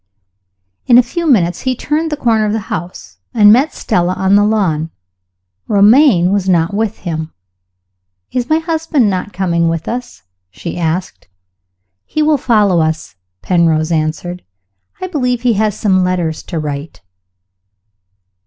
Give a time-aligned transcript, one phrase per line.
[0.87, 4.33] In a few minutes he turned the corner of the house, and met Stella on
[4.35, 4.89] the lawn.
[5.67, 7.31] Romayne was not with him.
[8.31, 11.27] "Is my husband not coming with us?" she asked.
[12.03, 14.43] "He will follow us," Penrose answered.
[14.99, 17.01] "I believe he has some letters to write."